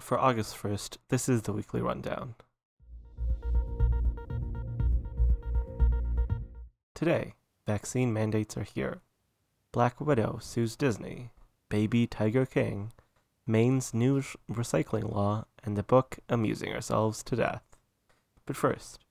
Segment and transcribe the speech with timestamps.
[0.00, 2.34] For August 1st, this is the weekly rundown.
[6.94, 7.34] Today,
[7.66, 9.02] vaccine mandates are here.
[9.72, 11.30] Black Widow sues Disney,
[11.68, 12.92] Baby Tiger King,
[13.46, 17.62] Maine's new recycling law, and the book Amusing Ourselves to Death.
[18.46, 19.04] But first,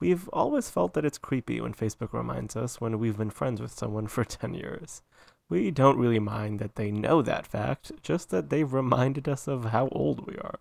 [0.00, 3.72] we've always felt that it's creepy when Facebook reminds us when we've been friends with
[3.72, 5.02] someone for 10 years.
[5.48, 9.66] We don't really mind that they know that fact, just that they've reminded us of
[9.66, 10.58] how old we are.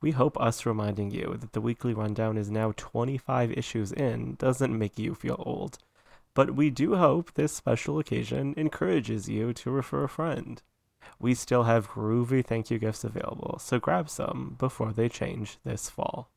[0.00, 4.78] We hope us reminding you that the weekly rundown is now 25 issues in doesn't
[4.78, 5.78] make you feel old.
[6.34, 10.62] But we do hope this special occasion encourages you to refer a friend.
[11.18, 15.90] We still have groovy thank you gifts available, so grab some before they change this
[15.90, 16.28] fall.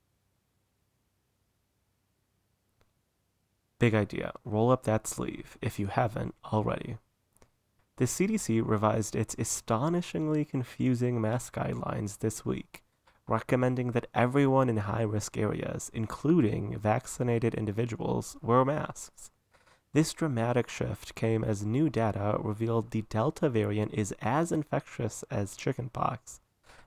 [3.79, 6.97] Big idea roll up that sleeve if you haven't already
[7.97, 12.83] the CDC revised its astonishingly confusing mask guidelines this week,
[13.27, 19.31] recommending that everyone in high risk areas, including vaccinated individuals, wear masks.
[19.93, 25.57] This dramatic shift came as new data revealed the Delta variant is as infectious as
[25.57, 26.39] chickenpox,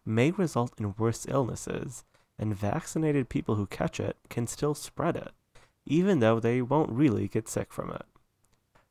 [0.06, 2.04] may result in worse illnesses,
[2.38, 5.32] and vaccinated people who catch it can still spread it,
[5.84, 8.06] even though they won't really get sick from it.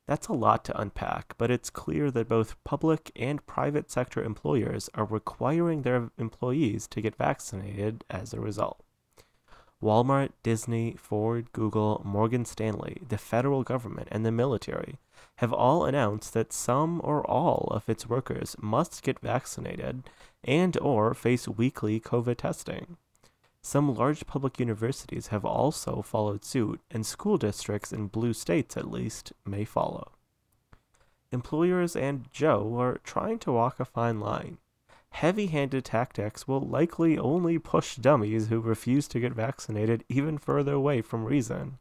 [0.10, 4.90] That's a lot to unpack, but it's clear that both public and private sector employers
[4.96, 8.82] are requiring their employees to get vaccinated as a result.
[9.84, 14.98] Walmart, Disney, Ford, Google, Morgan Stanley, the federal government, and the military
[15.36, 20.10] have all announced that some or all of its workers must get vaccinated
[20.44, 22.98] and or face weekly COVID testing.
[23.62, 28.90] Some large public universities have also followed suit, and school districts in blue states, at
[28.90, 30.14] least, may follow.
[31.32, 34.58] Employers and Joe are trying to walk a fine line.
[35.12, 40.74] Heavy handed tactics will likely only push dummies who refuse to get vaccinated even further
[40.74, 41.78] away from reason.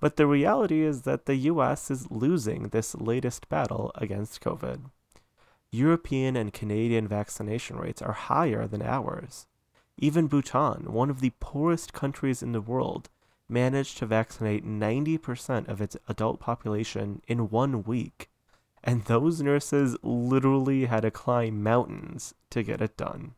[0.00, 4.90] But the reality is that the US is losing this latest battle against COVID.
[5.70, 9.46] European and Canadian vaccination rates are higher than ours.
[9.98, 13.08] Even Bhutan, one of the poorest countries in the world,
[13.48, 18.30] managed to vaccinate 90% of its adult population in one week.
[18.82, 23.34] And those nurses literally had to climb mountains to get it done.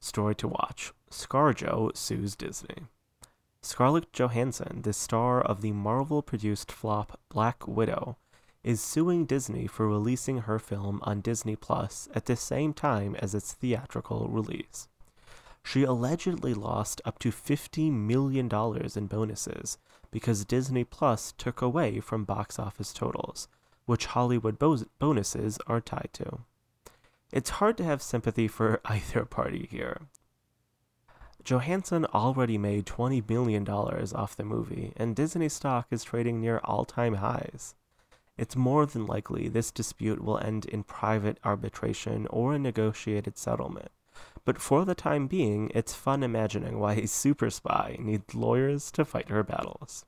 [0.00, 2.88] Story to watch Scarjo sues Disney.
[3.62, 8.18] Scarlett Johansson, the star of the Marvel produced flop Black Widow,
[8.64, 13.34] is suing Disney for releasing her film on Disney Plus at the same time as
[13.34, 14.88] its theatrical release.
[15.62, 18.50] She allegedly lost up to $50 million
[18.96, 19.78] in bonuses
[20.10, 23.48] because Disney Plus took away from box office totals,
[23.86, 26.40] which Hollywood bo- bonuses are tied to.
[27.32, 30.02] It's hard to have sympathy for either party here.
[31.44, 36.86] Johansson already made $20 million off the movie, and Disney stock is trading near all
[36.86, 37.74] time highs.
[38.36, 43.90] It's more than likely this dispute will end in private arbitration or a negotiated settlement.
[44.44, 49.04] But for the time being, it's fun imagining why a super spy needs lawyers to
[49.04, 50.04] fight her battles.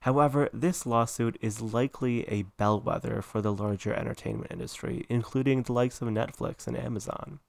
[0.00, 6.00] However, this lawsuit is likely a bellwether for the larger entertainment industry, including the likes
[6.00, 7.40] of Netflix and Amazon.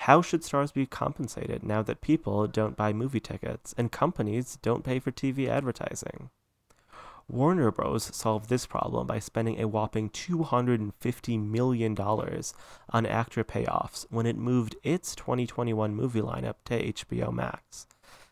[0.00, 4.84] How should stars be compensated now that people don't buy movie tickets and companies don't
[4.84, 6.30] pay for TV advertising?
[7.28, 8.04] Warner Bros.
[8.14, 14.76] solved this problem by spending a whopping $250 million on actor payoffs when it moved
[14.82, 17.86] its 2021 movie lineup to HBO Max,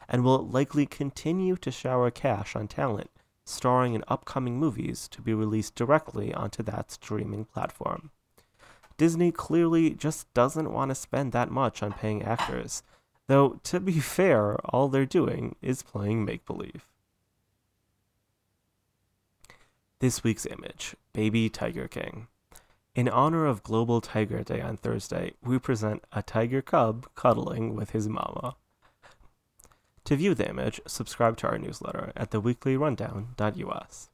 [0.08, 3.10] and will likely continue to shower cash on talent
[3.44, 8.10] starring in upcoming movies to be released directly onto that streaming platform.
[8.96, 12.82] Disney clearly just doesn't want to spend that much on paying actors,
[13.26, 16.86] though, to be fair, all they're doing is playing make believe.
[20.04, 22.26] This week's image Baby Tiger King.
[22.94, 27.92] In honor of Global Tiger Day on Thursday, we present a tiger cub cuddling with
[27.92, 28.56] his mama.
[30.04, 34.10] To view the image, subscribe to our newsletter at theweeklyrundown.us.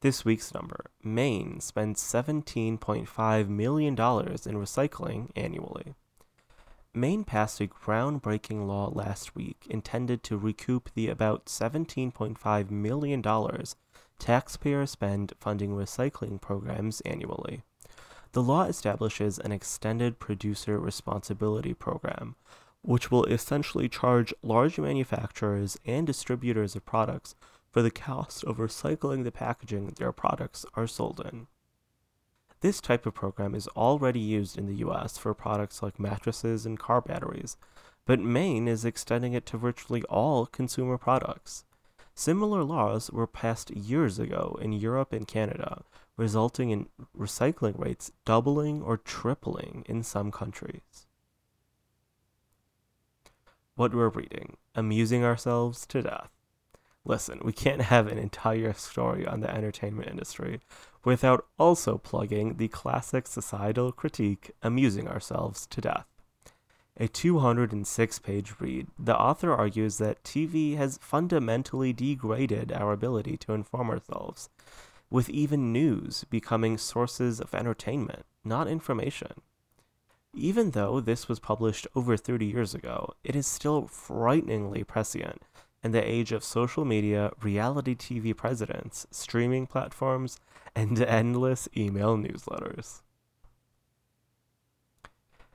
[0.00, 5.94] This week's number Maine spends $17.5 million in recycling annually.
[6.94, 13.22] Maine passed a groundbreaking law last week intended to recoup the about $17.5 million
[14.18, 17.62] taxpayers spend funding recycling programs annually.
[18.32, 22.36] The law establishes an extended producer responsibility program,
[22.82, 27.34] which will essentially charge large manufacturers and distributors of products
[27.70, 31.46] for the cost of recycling the packaging their products are sold in.
[32.60, 36.78] This type of program is already used in the US for products like mattresses and
[36.78, 37.56] car batteries,
[38.04, 41.64] but Maine is extending it to virtually all consumer products.
[42.14, 45.84] Similar laws were passed years ago in Europe and Canada,
[46.16, 51.06] resulting in recycling rates doubling or tripling in some countries.
[53.76, 56.30] What we're reading, amusing ourselves to death.
[57.08, 60.60] Listen, we can't have an entire story on the entertainment industry
[61.04, 66.04] without also plugging the classic societal critique, Amusing Ourselves to Death.
[66.98, 73.54] A 206 page read, the author argues that TV has fundamentally degraded our ability to
[73.54, 74.50] inform ourselves,
[75.08, 79.32] with even news becoming sources of entertainment, not information.
[80.34, 85.42] Even though this was published over 30 years ago, it is still frighteningly prescient
[85.88, 90.38] in the age of social media, reality TV presidents, streaming platforms,
[90.74, 93.00] and endless email newsletters.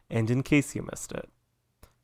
[0.10, 1.30] And in case you missed it,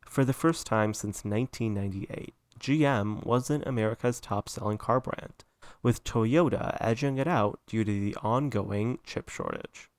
[0.05, 5.43] for the first time since 1998, GM wasn't America's top selling car brand,
[5.81, 9.89] with Toyota edging it out due to the ongoing chip shortage.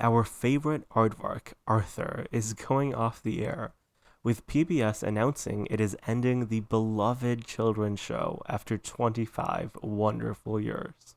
[0.00, 3.74] Our favorite aardvark, Arthur, is going off the air
[4.22, 11.16] with PBS announcing it is ending the beloved children's show after 25 wonderful years.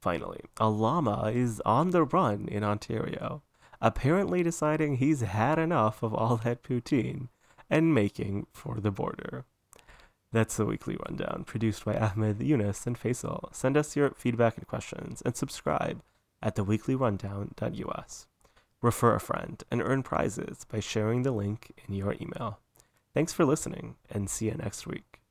[0.00, 3.42] Finally, a llama is on the run in Ontario,
[3.80, 7.28] apparently deciding he's had enough of all that poutine
[7.70, 9.44] and making for the border.
[10.32, 13.54] That's the weekly rundown, produced by Ahmed, Yunus, and Faisal.
[13.54, 16.02] Send us your feedback and questions, and subscribe
[16.42, 18.26] at theweeklyrundown.us
[18.84, 22.60] refer a friend, and earn prizes by sharing the link in your email.
[23.14, 25.23] Thanks for listening, and see you next week.